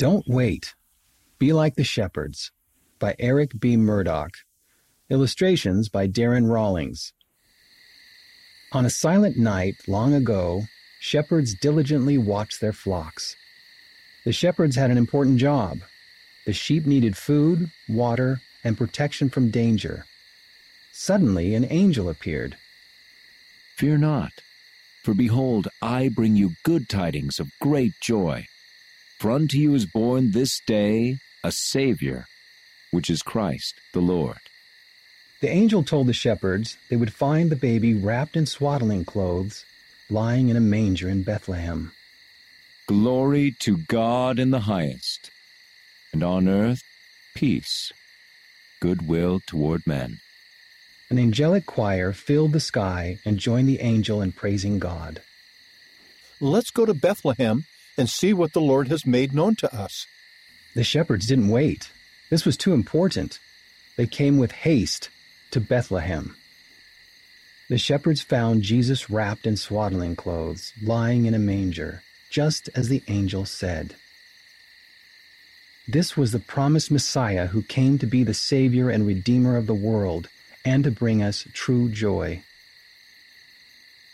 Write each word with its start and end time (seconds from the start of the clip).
Don't 0.00 0.26
Wait. 0.26 0.74
Be 1.38 1.52
Like 1.52 1.74
the 1.74 1.84
Shepherds 1.84 2.52
by 2.98 3.14
Eric 3.18 3.60
B. 3.60 3.76
Murdoch. 3.76 4.30
Illustrations 5.10 5.90
by 5.90 6.08
Darren 6.08 6.50
Rawlings. 6.50 7.12
On 8.72 8.86
a 8.86 8.88
silent 8.88 9.36
night 9.36 9.74
long 9.86 10.14
ago, 10.14 10.62
shepherds 11.00 11.54
diligently 11.54 12.16
watched 12.16 12.62
their 12.62 12.72
flocks. 12.72 13.36
The 14.24 14.32
shepherds 14.32 14.74
had 14.74 14.90
an 14.90 14.96
important 14.96 15.36
job. 15.36 15.80
The 16.46 16.54
sheep 16.54 16.86
needed 16.86 17.14
food, 17.14 17.70
water, 17.86 18.40
and 18.64 18.78
protection 18.78 19.28
from 19.28 19.50
danger. 19.50 20.06
Suddenly, 20.94 21.54
an 21.54 21.66
angel 21.68 22.08
appeared. 22.08 22.56
Fear 23.76 23.98
not, 23.98 24.32
for 25.04 25.12
behold, 25.12 25.68
I 25.82 26.08
bring 26.08 26.36
you 26.36 26.52
good 26.64 26.88
tidings 26.88 27.38
of 27.38 27.50
great 27.60 27.92
joy. 28.00 28.46
For 29.20 29.30
unto 29.30 29.58
you 29.58 29.74
is 29.74 29.84
born 29.84 30.30
this 30.30 30.62
day 30.66 31.18
a 31.44 31.52
Savior, 31.52 32.24
which 32.90 33.10
is 33.10 33.22
Christ 33.22 33.74
the 33.92 34.00
Lord. 34.00 34.38
The 35.42 35.50
angel 35.50 35.82
told 35.82 36.06
the 36.06 36.14
shepherds 36.14 36.78
they 36.88 36.96
would 36.96 37.12
find 37.12 37.50
the 37.50 37.56
baby 37.56 37.92
wrapped 37.92 38.34
in 38.34 38.46
swaddling 38.46 39.04
clothes, 39.04 39.66
lying 40.08 40.48
in 40.48 40.56
a 40.56 40.60
manger 40.60 41.06
in 41.06 41.22
Bethlehem. 41.22 41.92
Glory 42.86 43.54
to 43.60 43.76
God 43.76 44.38
in 44.38 44.52
the 44.52 44.60
highest, 44.60 45.30
and 46.14 46.22
on 46.22 46.48
earth 46.48 46.82
peace, 47.34 47.92
goodwill 48.80 49.40
toward 49.46 49.86
men. 49.86 50.20
An 51.10 51.18
angelic 51.18 51.66
choir 51.66 52.14
filled 52.14 52.54
the 52.54 52.58
sky 52.58 53.18
and 53.26 53.36
joined 53.36 53.68
the 53.68 53.80
angel 53.80 54.22
in 54.22 54.32
praising 54.32 54.78
God. 54.78 55.20
Let's 56.40 56.70
go 56.70 56.86
to 56.86 56.94
Bethlehem 56.94 57.66
and 58.00 58.10
see 58.10 58.32
what 58.32 58.54
the 58.54 58.60
Lord 58.60 58.88
has 58.88 59.06
made 59.06 59.32
known 59.32 59.54
to 59.56 59.72
us. 59.72 60.06
The 60.74 60.82
shepherds 60.82 61.26
didn't 61.26 61.50
wait. 61.50 61.90
This 62.30 62.44
was 62.44 62.56
too 62.56 62.72
important. 62.72 63.38
They 63.96 64.06
came 64.06 64.38
with 64.38 64.52
haste 64.52 65.10
to 65.50 65.60
Bethlehem. 65.60 66.36
The 67.68 67.78
shepherds 67.78 68.22
found 68.22 68.62
Jesus 68.62 69.10
wrapped 69.10 69.46
in 69.46 69.56
swaddling 69.56 70.16
clothes, 70.16 70.72
lying 70.82 71.26
in 71.26 71.34
a 71.34 71.38
manger, 71.38 72.02
just 72.30 72.68
as 72.74 72.88
the 72.88 73.02
angel 73.06 73.44
said. 73.44 73.94
This 75.86 76.16
was 76.16 76.32
the 76.32 76.38
promised 76.38 76.90
Messiah 76.90 77.48
who 77.48 77.62
came 77.62 77.98
to 77.98 78.06
be 78.06 78.24
the 78.24 78.34
Savior 78.34 78.90
and 78.90 79.06
Redeemer 79.06 79.56
of 79.56 79.66
the 79.66 79.74
world 79.74 80.28
and 80.64 80.84
to 80.84 80.90
bring 80.90 81.22
us 81.22 81.46
true 81.52 81.88
joy. 81.88 82.42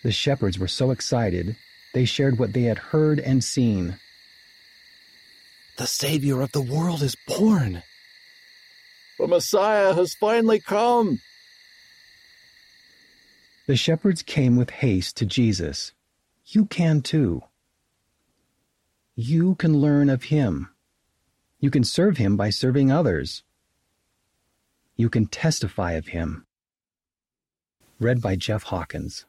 The 0.02 0.12
shepherds 0.12 0.58
were 0.58 0.68
so 0.68 0.90
excited, 0.90 1.56
they 1.94 2.04
shared 2.04 2.38
what 2.38 2.52
they 2.52 2.62
had 2.62 2.78
heard 2.78 3.18
and 3.20 3.42
seen. 3.42 3.98
The 5.78 5.86
Savior 5.86 6.40
of 6.40 6.52
the 6.52 6.62
world 6.62 7.02
is 7.02 7.16
born. 7.26 7.82
The 9.18 9.26
Messiah 9.26 9.94
has 9.94 10.14
finally 10.14 10.60
come. 10.60 11.20
The 13.66 13.76
shepherds 13.76 14.22
came 14.22 14.56
with 14.56 14.70
haste 14.70 15.16
to 15.16 15.26
Jesus. 15.26 15.92
You 16.46 16.66
can 16.66 17.02
too. 17.02 17.42
You 19.14 19.54
can 19.56 19.78
learn 19.78 20.08
of 20.08 20.24
Him. 20.24 20.68
You 21.58 21.70
can 21.70 21.82
serve 21.82 22.18
Him 22.18 22.36
by 22.36 22.50
serving 22.50 22.92
others. 22.92 23.42
You 24.94 25.10
can 25.10 25.26
testify 25.26 25.92
of 25.92 26.08
Him. 26.08 26.46
Read 27.98 28.20
by 28.22 28.36
Jeff 28.36 28.64
Hawkins. 28.64 29.24